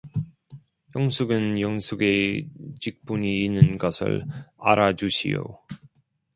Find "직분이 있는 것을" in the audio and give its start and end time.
2.79-4.25